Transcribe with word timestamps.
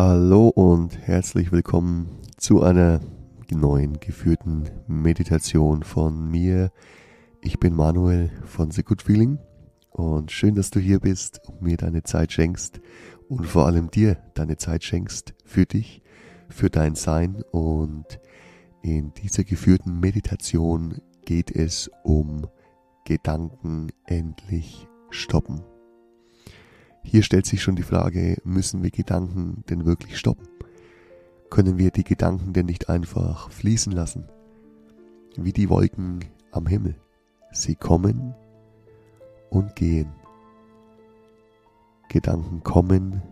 Hallo 0.00 0.46
und 0.46 0.96
herzlich 0.96 1.50
willkommen 1.50 2.20
zu 2.36 2.62
einer 2.62 3.00
neuen 3.50 3.98
geführten 3.98 4.70
Meditation 4.86 5.82
von 5.82 6.30
mir. 6.30 6.70
Ich 7.42 7.58
bin 7.58 7.74
Manuel 7.74 8.30
von 8.44 8.70
The 8.70 8.84
Good 8.84 9.02
Feeling 9.02 9.40
und 9.90 10.30
schön, 10.30 10.54
dass 10.54 10.70
du 10.70 10.78
hier 10.78 11.00
bist 11.00 11.40
und 11.48 11.62
mir 11.62 11.76
deine 11.76 12.04
Zeit 12.04 12.30
schenkst 12.30 12.80
und 13.28 13.44
vor 13.44 13.66
allem 13.66 13.90
dir 13.90 14.18
deine 14.34 14.56
Zeit 14.56 14.84
schenkst 14.84 15.34
für 15.44 15.66
dich, 15.66 16.00
für 16.48 16.70
dein 16.70 16.94
Sein 16.94 17.42
und 17.50 18.20
in 18.82 19.12
dieser 19.14 19.42
geführten 19.42 19.98
Meditation 19.98 21.00
geht 21.24 21.50
es 21.50 21.90
um 22.04 22.46
Gedanken 23.04 23.88
endlich 24.06 24.86
stoppen. 25.10 25.60
Hier 27.02 27.22
stellt 27.22 27.46
sich 27.46 27.62
schon 27.62 27.76
die 27.76 27.82
Frage, 27.82 28.36
müssen 28.44 28.82
wir 28.82 28.90
Gedanken 28.90 29.64
denn 29.70 29.86
wirklich 29.86 30.18
stoppen? 30.18 30.48
Können 31.50 31.78
wir 31.78 31.90
die 31.90 32.04
Gedanken 32.04 32.52
denn 32.52 32.66
nicht 32.66 32.88
einfach 32.88 33.50
fließen 33.50 33.92
lassen? 33.92 34.24
Wie 35.36 35.52
die 35.52 35.70
Wolken 35.70 36.24
am 36.50 36.66
Himmel. 36.66 36.96
Sie 37.52 37.74
kommen 37.74 38.34
und 39.50 39.74
gehen. 39.74 40.12
Gedanken 42.08 42.62
kommen 42.62 43.22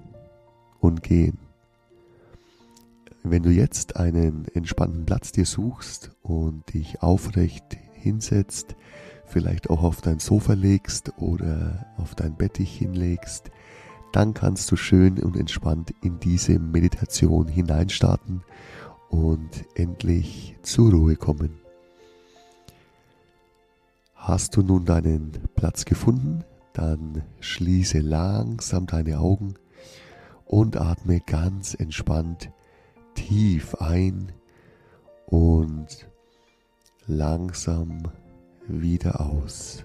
und 0.81 1.03
gehen. 1.03 1.39
Wenn 3.23 3.43
du 3.43 3.51
jetzt 3.51 3.97
einen 3.97 4.47
entspannten 4.55 5.05
Platz 5.05 5.33
dir 5.33 5.47
suchst 5.47 6.13
und 6.23 6.73
dich 6.73 7.03
aufrecht 7.03 7.77
hinsetzt, 7.93 8.77
vielleicht 9.27 9.69
auch 9.69 9.83
auf 9.83 10.01
dein 10.01 10.21
Sofa 10.21 10.53
legst 10.53 11.13
oder 11.19 11.87
auf 11.97 12.15
dein 12.15 12.37
Bett 12.37 12.59
dich 12.59 12.77
hinlegst, 12.77 13.51
dann 14.13 14.35
kannst 14.35 14.71
du 14.71 14.77
schön 14.77 15.19
und 15.23 15.37
entspannt 15.37 15.95
in 16.03 16.19
diese 16.21 16.59
Meditation 16.59 17.49
hineinstarten 17.49 18.43
und 19.09 19.65
endlich 19.75 20.57
zur 20.63 20.93
Ruhe 20.93 21.17
kommen. 21.17 21.61
Hast 24.15 24.57
du 24.57 24.63
nun 24.63 24.85
deinen 24.85 25.33
Platz 25.55 25.85
gefunden, 25.85 26.45
dann 26.73 27.23
schließe 27.41 28.01
langsam 28.01 28.87
deine 28.87 29.19
Augen 29.19 29.55
und 30.45 30.77
atme 30.77 31.21
ganz 31.21 31.75
entspannt 31.75 32.51
tief 33.15 33.75
ein 33.77 34.33
und 35.27 36.09
langsam 37.07 38.03
wieder 38.69 39.21
aus. 39.21 39.85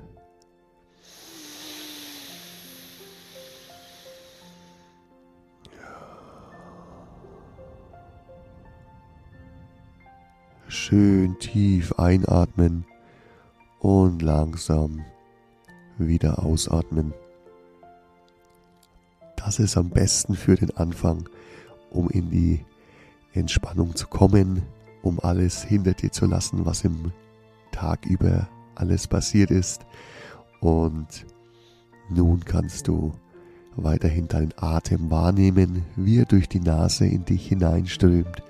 Schön 10.74 11.38
tief 11.38 11.92
einatmen 12.00 12.86
und 13.82 14.22
langsam 14.22 15.04
wieder 15.98 16.46
ausatmen. 16.46 17.14
Das 19.36 19.60
ist 19.60 19.76
am 19.76 19.90
besten 19.90 20.34
für 20.34 20.56
den 20.56 20.72
Anfang, 20.78 21.28
um 21.90 22.10
in 22.10 22.30
die 22.30 22.66
Entspannung 23.34 23.98
zu 23.98 24.08
kommen, 24.08 24.64
um 25.02 25.20
alles 25.20 25.62
hinter 25.62 25.92
dir 25.92 26.14
zu 26.14 26.26
lassen, 26.26 26.66
was 26.66 26.86
im 26.86 27.12
Tag 27.74 28.06
über 28.06 28.48
alles 28.76 29.08
passiert 29.10 29.52
ist. 29.52 29.86
Und 30.62 31.26
nun 32.10 32.46
kannst 32.46 32.88
du 32.88 33.12
weiterhin 33.76 34.30
deinen 34.30 34.54
Atem 34.56 35.12
wahrnehmen, 35.12 35.84
wie 35.98 36.20
er 36.20 36.26
durch 36.26 36.48
die 36.48 36.62
Nase 36.62 37.08
in 37.08 37.26
dich 37.26 37.46
hineinströmt 37.46 38.42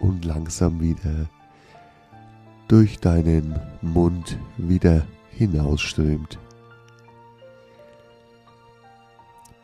und 0.00 0.26
langsam 0.26 0.78
wieder 0.82 1.30
durch 2.68 2.98
deinen 2.98 3.60
Mund 3.80 4.38
wieder 4.56 5.06
hinausströmt. 5.30 6.38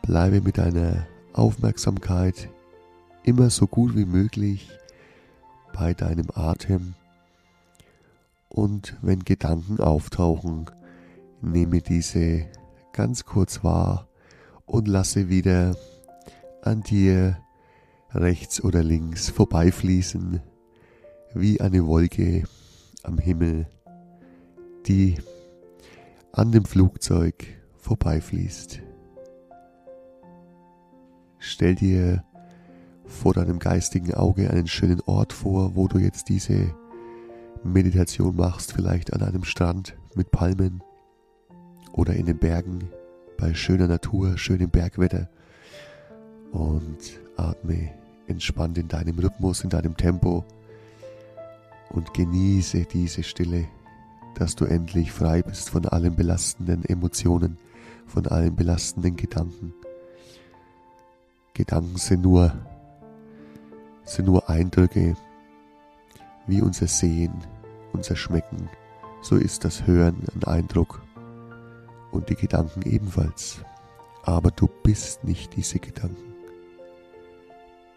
Bleibe 0.01 0.41
mit 0.41 0.57
deiner 0.57 1.07
Aufmerksamkeit 1.33 2.49
immer 3.23 3.49
so 3.49 3.67
gut 3.67 3.95
wie 3.95 4.05
möglich 4.05 4.69
bei 5.73 5.93
deinem 5.93 6.27
Atem 6.33 6.95
und 8.49 8.97
wenn 9.01 9.23
Gedanken 9.23 9.79
auftauchen, 9.79 10.65
nehme 11.41 11.81
diese 11.81 12.47
ganz 12.91 13.23
kurz 13.23 13.63
wahr 13.63 14.07
und 14.65 14.87
lasse 14.87 15.29
wieder 15.29 15.75
an 16.63 16.81
dir 16.81 17.37
rechts 18.11 18.63
oder 18.63 18.83
links 18.83 19.29
vorbeifließen, 19.29 20.41
wie 21.33 21.61
eine 21.61 21.85
Wolke 21.85 22.43
am 23.03 23.17
Himmel, 23.17 23.67
die 24.87 25.17
an 26.31 26.51
dem 26.51 26.65
Flugzeug 26.65 27.45
vorbeifließt. 27.77 28.81
Stell 31.37 31.75
dir 31.75 32.23
vor 33.05 33.33
deinem 33.33 33.59
geistigen 33.59 34.13
Auge 34.13 34.49
einen 34.49 34.67
schönen 34.67 35.01
Ort 35.01 35.33
vor, 35.33 35.75
wo 35.75 35.87
du 35.87 35.97
jetzt 35.97 36.29
diese 36.29 36.73
Meditation 37.63 38.35
machst, 38.35 38.73
vielleicht 38.73 39.13
an 39.13 39.21
einem 39.21 39.43
Strand 39.43 39.97
mit 40.15 40.31
Palmen 40.31 40.83
oder 41.91 42.13
in 42.13 42.25
den 42.25 42.37
Bergen 42.37 42.89
bei 43.37 43.53
schöner 43.53 43.87
Natur, 43.87 44.37
schönem 44.37 44.69
Bergwetter 44.69 45.29
und 46.51 47.19
atme 47.37 47.91
entspannt 48.27 48.77
in 48.77 48.87
deinem 48.87 49.17
Rhythmus, 49.17 49.63
in 49.63 49.69
deinem 49.69 49.97
Tempo 49.97 50.45
und 51.99 52.13
genieße 52.13 52.85
diese 52.85 53.23
Stille, 53.23 53.67
dass 54.35 54.55
du 54.55 54.63
endlich 54.63 55.11
frei 55.11 55.41
bist 55.41 55.69
von 55.69 55.85
allen 55.85 56.15
belastenden 56.15 56.85
Emotionen, 56.85 57.57
von 58.07 58.25
allen 58.27 58.55
belastenden 58.55 59.17
Gedanken. 59.17 59.73
Gedanken 61.53 61.97
sind 61.97 62.21
nur, 62.21 62.53
sind 64.05 64.27
nur 64.27 64.49
Eindrücke, 64.49 65.17
wie 66.47 66.61
unser 66.61 66.87
Sehen, 66.87 67.33
unser 67.91 68.15
Schmecken, 68.15 68.69
so 69.21 69.35
ist 69.35 69.65
das 69.65 69.85
Hören 69.85 70.23
ein 70.33 70.45
Eindruck 70.45 71.01
und 72.11 72.29
die 72.29 72.35
Gedanken 72.35 72.83
ebenfalls. 72.83 73.59
Aber 74.23 74.51
du 74.51 74.69
bist 74.83 75.25
nicht 75.25 75.53
diese 75.57 75.79
Gedanken. 75.79 76.33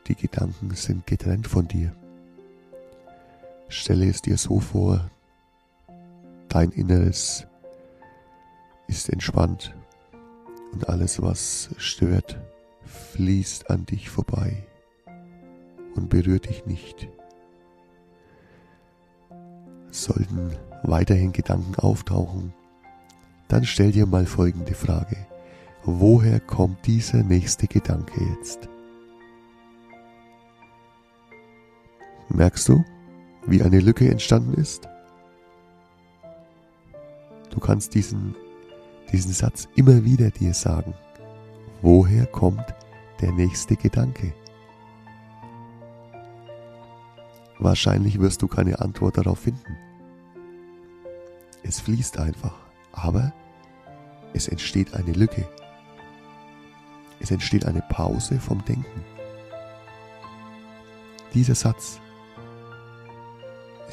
Die 0.09 0.17
Gedanken 0.17 0.75
sind 0.75 1.07
getrennt 1.07 1.47
von 1.47 1.69
dir. 1.69 1.95
Stelle 3.73 4.07
es 4.07 4.21
dir 4.21 4.37
so 4.37 4.61
vor, 4.61 5.11
dein 6.51 6.73
Inneres 6.73 7.47
ist 8.87 9.09
entspannt 9.09 9.75
und 10.73 10.91
alles, 10.91 11.23
was 11.23 11.71
stört, 11.79 12.39
fließt 12.85 13.71
an 13.71 13.87
dich 13.87 14.11
vorbei 14.11 14.67
und 15.95 16.11
berührt 16.11 16.51
dich 16.51 16.67
nicht. 16.67 17.09
Sollten 19.91 20.55
weiterhin 20.83 21.33
Gedanken 21.33 21.75
auftauchen, 21.77 22.53
dann 23.49 23.65
stell 23.65 23.91
dir 23.91 24.05
mal 24.05 24.27
folgende 24.27 24.75
Frage. 24.75 25.17
Woher 25.85 26.41
kommt 26.41 26.87
dieser 26.87 27.23
nächste 27.23 27.67
Gedanke 27.67 28.23
jetzt? 28.37 28.69
Merkst 32.29 32.69
du, 32.69 32.85
wie 33.47 33.63
eine 33.63 33.81
Lücke 33.81 34.11
entstanden 34.11 34.55
ist? 34.55 34.89
Du 37.51 37.61
kannst 37.61 37.95
diesen, 37.95 38.35
diesen 39.13 39.33
Satz 39.33 39.69
immer 39.77 40.05
wieder 40.05 40.31
dir 40.31 40.55
sagen. 40.55 40.95
Woher 41.83 42.27
kommt 42.27 42.65
der 43.21 43.33
nächste 43.33 43.77
Gedanke? 43.77 44.33
Wahrscheinlich 47.59 48.21
wirst 48.21 48.43
du 48.43 48.49
keine 48.49 48.81
Antwort 48.81 49.19
darauf 49.19 49.41
finden. 49.41 49.77
Es 51.63 51.81
fließt 51.81 52.19
einfach, 52.19 52.55
aber 52.93 53.33
es 54.33 54.49
entsteht 54.49 54.95
eine 54.95 55.13
Lücke. 55.13 55.47
Es 57.21 57.31
entsteht 57.31 57.67
eine 57.67 57.83
Pause 57.83 58.41
vom 58.41 58.65
Denken. 58.65 59.05
Dieser 61.35 61.55
Satz 61.55 62.01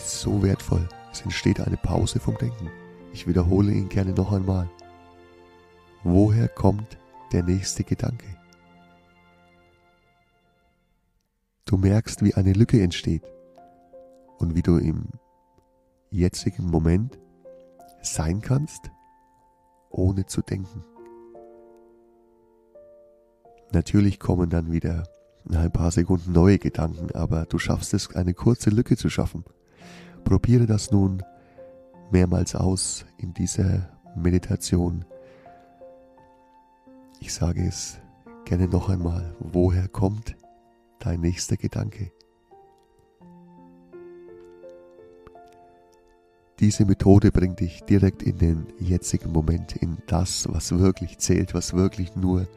so 0.09 0.43
wertvoll. 0.43 0.87
Es 1.11 1.21
entsteht 1.21 1.59
eine 1.59 1.77
Pause 1.77 2.19
vom 2.19 2.37
Denken. 2.37 2.69
Ich 3.13 3.27
wiederhole 3.27 3.71
ihn 3.71 3.89
gerne 3.89 4.13
noch 4.13 4.31
einmal. 4.31 4.69
Woher 6.03 6.47
kommt 6.47 6.97
der 7.31 7.43
nächste 7.43 7.83
Gedanke? 7.83 8.27
Du 11.65 11.77
merkst, 11.77 12.23
wie 12.23 12.33
eine 12.33 12.53
Lücke 12.53 12.81
entsteht 12.81 13.23
und 14.37 14.55
wie 14.55 14.61
du 14.61 14.77
im 14.77 15.09
jetzigen 16.09 16.65
Moment 16.65 17.19
sein 18.01 18.41
kannst, 18.41 18.89
ohne 19.89 20.25
zu 20.25 20.41
denken. 20.41 20.83
Natürlich 23.71 24.19
kommen 24.19 24.49
dann 24.49 24.71
wieder 24.71 25.03
in 25.47 25.55
ein 25.55 25.71
paar 25.71 25.91
Sekunden 25.91 26.31
neue 26.31 26.57
Gedanken, 26.57 27.11
aber 27.15 27.45
du 27.45 27.59
schaffst 27.59 27.93
es, 27.93 28.15
eine 28.15 28.33
kurze 28.33 28.69
Lücke 28.69 28.97
zu 28.97 29.09
schaffen. 29.09 29.43
Probiere 30.29 30.67
das 30.67 30.91
nun 30.91 31.23
mehrmals 32.11 32.53
aus 32.53 33.03
in 33.17 33.33
dieser 33.33 33.89
Meditation. 34.15 35.03
Ich 37.19 37.33
sage 37.33 37.65
es 37.65 37.97
gerne 38.45 38.67
noch 38.67 38.89
einmal, 38.89 39.35
woher 39.39 39.87
kommt 39.87 40.35
dein 40.99 41.21
nächster 41.21 41.57
Gedanke? 41.57 42.11
Diese 46.59 46.85
Methode 46.85 47.31
bringt 47.31 47.59
dich 47.59 47.81
direkt 47.85 48.21
in 48.21 48.37
den 48.37 48.67
jetzigen 48.77 49.31
Moment, 49.31 49.77
in 49.77 49.97
das, 50.05 50.47
was 50.47 50.77
wirklich 50.77 51.17
zählt, 51.17 51.55
was 51.55 51.73
wirklich 51.73 52.15
nur 52.15 52.47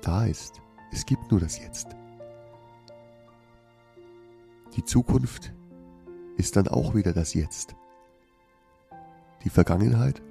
da 0.00 0.26
ist. 0.26 0.62
Es 0.92 1.04
gibt 1.04 1.32
nur 1.32 1.40
das 1.40 1.58
Jetzt. 1.58 1.99
Die 4.76 4.84
Zukunft 4.84 5.52
ist 6.36 6.56
dann 6.56 6.68
auch 6.68 6.94
wieder 6.94 7.12
das 7.12 7.34
Jetzt. 7.34 7.74
Die 9.44 9.50
Vergangenheit 9.50 10.22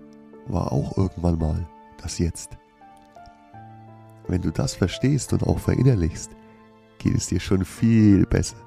war 0.48 0.72
auch 0.72 0.98
irgendwann 0.98 1.38
mal 1.38 1.68
das 2.02 2.20
Jetzt. 2.20 2.58
Wenn 4.28 4.42
du 4.42 4.52
das 4.52 4.76
verstehst 4.76 5.34
und 5.34 5.44
auch 5.44 5.60
verinnerlichst, 5.60 6.32
geht 7.00 7.16
es 7.16 7.28
dir 7.28 7.40
schon 7.40 7.66
viel 7.66 8.26
besser 8.26 8.58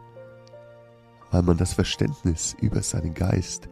weil 1.32 1.42
man 1.42 1.56
das 1.56 1.72
Verständnis 1.72 2.54
über 2.60 2.82
seinen 2.82 3.14
Geist 3.14 3.68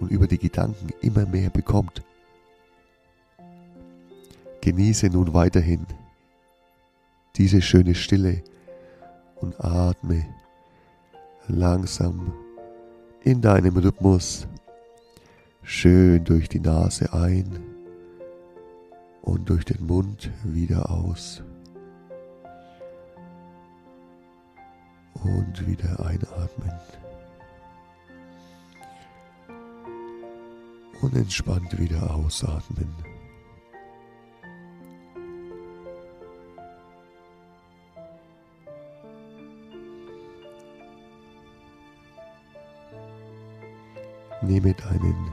und 0.00 0.10
über 0.10 0.26
die 0.26 0.38
Gedanken 0.38 0.88
immer 1.00 1.24
mehr 1.24 1.48
bekommt. 1.48 2.02
Genieße 4.60 5.08
nun 5.08 5.32
weiterhin 5.32 5.86
diese 7.36 7.62
schöne 7.62 7.94
Stille 7.94 8.42
und 9.36 9.58
atme 9.64 10.26
langsam 11.48 12.32
in 13.22 13.40
deinem 13.40 13.76
Rhythmus 13.76 14.46
schön 15.62 16.24
durch 16.24 16.48
die 16.48 16.60
Nase 16.60 17.12
ein 17.12 17.60
und 19.22 19.48
durch 19.48 19.64
den 19.64 19.86
Mund 19.86 20.30
wieder 20.44 20.90
aus. 20.90 21.42
Und 25.14 25.66
wieder 25.66 26.04
einatmen. 26.04 26.72
und 31.04 31.14
entspannt 31.16 31.78
wieder 31.78 32.14
ausatmen. 32.14 33.13
Nehme 44.46 44.74
deinen 44.74 45.32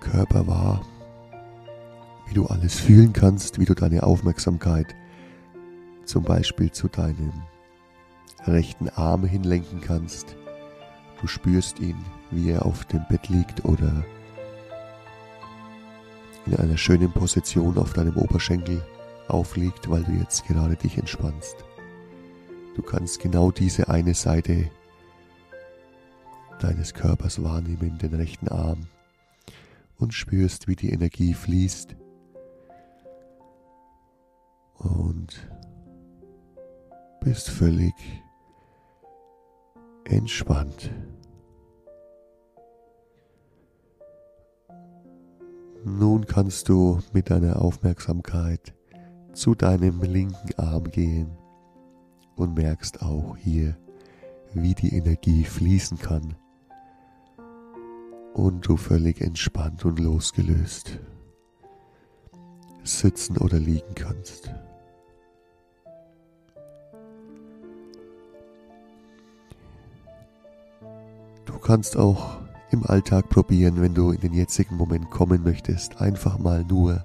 Körper 0.00 0.46
wahr, 0.46 0.80
wie 2.26 2.34
du 2.34 2.46
alles 2.46 2.78
fühlen 2.78 3.12
kannst, 3.12 3.58
wie 3.58 3.64
du 3.64 3.74
deine 3.74 4.02
Aufmerksamkeit 4.04 4.94
zum 6.04 6.22
Beispiel 6.22 6.70
zu 6.70 6.88
deinem 6.88 7.32
rechten 8.46 8.88
Arm 8.90 9.24
hinlenken 9.24 9.80
kannst. 9.80 10.36
Du 11.20 11.26
spürst 11.26 11.80
ihn, 11.80 11.96
wie 12.30 12.50
er 12.50 12.64
auf 12.64 12.84
dem 12.84 13.04
Bett 13.08 13.28
liegt 13.28 13.64
oder 13.64 14.04
in 16.46 16.56
einer 16.56 16.76
schönen 16.76 17.12
Position 17.12 17.76
auf 17.76 17.92
deinem 17.92 18.16
Oberschenkel 18.16 18.82
aufliegt, 19.28 19.90
weil 19.90 20.04
du 20.04 20.12
jetzt 20.12 20.46
gerade 20.46 20.76
dich 20.76 20.96
entspannst. 20.96 21.56
Du 22.76 22.82
kannst 22.82 23.20
genau 23.20 23.50
diese 23.50 23.88
eine 23.88 24.14
Seite 24.14 24.70
deines 26.62 26.94
Körpers 26.94 27.42
wahrnehmen, 27.42 27.98
den 27.98 28.14
rechten 28.14 28.48
Arm, 28.48 28.86
und 29.96 30.14
spürst, 30.14 30.68
wie 30.68 30.76
die 30.76 30.90
Energie 30.90 31.34
fließt 31.34 31.94
und 34.78 35.50
bist 37.20 37.50
völlig 37.50 37.94
entspannt. 40.04 40.90
Nun 45.84 46.26
kannst 46.26 46.68
du 46.68 47.00
mit 47.12 47.30
deiner 47.30 47.60
Aufmerksamkeit 47.60 48.74
zu 49.32 49.54
deinem 49.54 50.02
linken 50.02 50.58
Arm 50.58 50.84
gehen 50.90 51.36
und 52.36 52.54
merkst 52.54 53.02
auch 53.02 53.36
hier, 53.36 53.76
wie 54.54 54.74
die 54.74 54.94
Energie 54.94 55.44
fließen 55.44 55.98
kann 55.98 56.34
und 58.40 58.66
du 58.66 58.78
völlig 58.78 59.20
entspannt 59.20 59.84
und 59.84 59.98
losgelöst 59.98 60.98
sitzen 62.82 63.36
oder 63.36 63.58
liegen 63.58 63.94
kannst. 63.94 64.50
Du 71.44 71.58
kannst 71.58 71.98
auch 71.98 72.38
im 72.70 72.86
Alltag 72.86 73.28
probieren, 73.28 73.82
wenn 73.82 73.92
du 73.94 74.10
in 74.10 74.20
den 74.20 74.32
jetzigen 74.32 74.76
Moment 74.76 75.10
kommen 75.10 75.42
möchtest, 75.44 76.00
einfach 76.00 76.38
mal 76.38 76.64
nur 76.64 77.04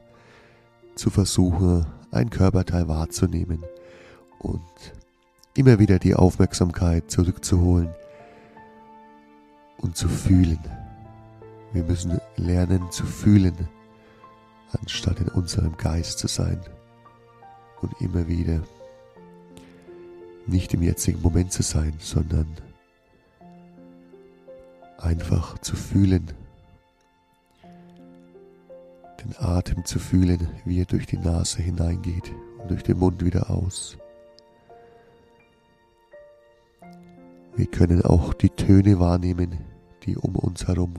zu 0.96 1.10
versuchen, 1.10 1.86
ein 2.12 2.30
Körperteil 2.30 2.88
wahrzunehmen 2.88 3.66
und 4.40 4.62
immer 5.54 5.80
wieder 5.80 6.00
die 6.00 6.16
Aufmerksamkeit 6.16 7.12
zurückzuholen 7.12 7.94
und 9.78 9.98
zu 9.98 10.08
fühlen. 10.08 10.60
Wir 11.76 11.84
müssen 11.84 12.22
lernen 12.38 12.90
zu 12.90 13.06
fühlen, 13.06 13.68
anstatt 14.82 15.20
in 15.20 15.28
unserem 15.28 15.76
Geist 15.76 16.20
zu 16.20 16.28
sein 16.28 16.62
und 17.82 17.92
immer 18.00 18.30
wieder 18.30 18.62
nicht 20.48 20.74
im 20.74 20.82
jetzigen 20.82 21.22
Moment 21.22 21.52
zu 21.52 21.64
sein, 21.64 21.94
sondern 22.00 22.48
einfach 25.00 25.60
zu 25.60 25.76
fühlen, 25.76 26.32
den 29.22 29.36
Atem 29.38 29.84
zu 29.84 30.00
fühlen, 30.00 30.48
wie 30.64 30.80
er 30.80 30.86
durch 30.86 31.08
die 31.08 31.18
Nase 31.18 31.62
hineingeht 31.62 32.32
und 32.60 32.72
durch 32.72 32.84
den 32.84 33.00
Mund 33.00 33.22
wieder 33.22 33.50
aus. 33.50 33.98
Wir 37.58 37.66
können 37.66 38.02
auch 38.02 38.34
die 38.34 38.50
Töne 38.50 38.98
wahrnehmen, 39.02 39.58
die 40.06 40.16
um 40.16 40.38
uns 40.38 40.68
herum 40.68 40.94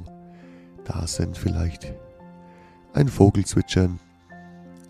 da 0.87 1.07
sind. 1.07 1.37
Vielleicht 1.37 1.93
ein 2.95 3.09
Vogelzwitschern, 3.09 3.99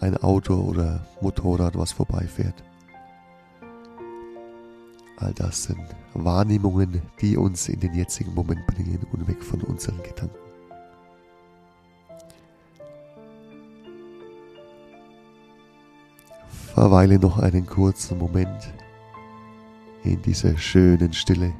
ein 0.00 0.16
Auto 0.18 0.54
oder 0.54 1.06
Motorrad, 1.20 1.76
was 1.76 1.92
vorbeifährt. 1.92 2.62
All 5.18 5.32
das 5.32 5.64
sind 5.64 5.80
Wahrnehmungen, 6.14 7.02
die 7.20 7.36
uns 7.36 7.68
in 7.68 7.80
den 7.80 7.94
jetzigen 7.94 8.34
Moment 8.34 8.66
bringen 8.66 9.06
und 9.12 9.26
weg 9.26 9.42
von 9.42 9.62
unseren 9.62 10.02
Gedanken. 10.02 10.36
Verweile 16.74 17.18
noch 17.18 17.38
einen 17.38 17.64
kurzen 17.64 18.18
Moment 18.18 18.74
in 20.04 20.20
dieser 20.20 20.58
schönen 20.58 21.14
Stille 21.14 21.54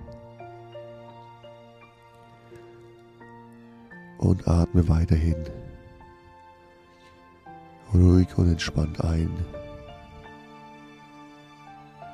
und 4.26 4.48
atme 4.48 4.88
weiterhin 4.88 5.36
ruhig 7.94 8.36
und 8.36 8.50
entspannt 8.50 9.02
ein 9.02 9.30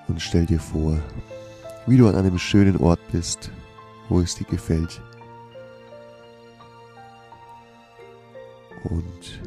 und 0.08 0.20
stell 0.20 0.46
dir 0.46 0.60
vor, 0.60 0.98
wie 1.86 1.96
du 1.96 2.06
an 2.06 2.14
einem 2.14 2.38
schönen 2.38 2.76
Ort 2.76 3.00
bist, 3.10 3.50
wo 4.08 4.20
es 4.20 4.34
dir 4.34 4.44
gefällt. 4.44 5.00
Und 8.84 9.40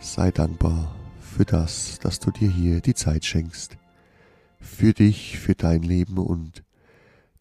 sei 0.00 0.30
dankbar 0.30 0.94
für 1.20 1.44
das, 1.44 1.98
dass 2.00 2.18
du 2.18 2.30
dir 2.30 2.50
hier 2.50 2.80
die 2.80 2.94
Zeit 2.94 3.24
schenkst. 3.24 3.76
Für 4.58 4.92
dich, 4.92 5.38
für 5.38 5.54
dein 5.54 5.82
Leben 5.82 6.18
und 6.18 6.64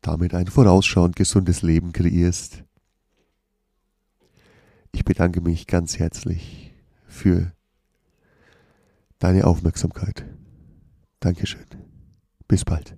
damit 0.01 0.35
ein 0.35 0.47
vorausschauend 0.47 1.15
gesundes 1.15 1.61
Leben 1.61 1.91
kreierst. 1.91 2.63
Ich 4.93 5.03
bedanke 5.03 5.41
mich 5.41 5.67
ganz 5.67 5.99
herzlich 5.99 6.73
für 7.07 7.51
deine 9.19 9.45
Aufmerksamkeit. 9.45 10.25
Dankeschön. 11.19 11.65
Bis 12.47 12.63
bald. 12.63 12.95